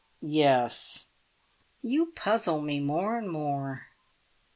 [0.23, 1.09] "Yes."
[1.83, 3.85] "You puzzle me more and more."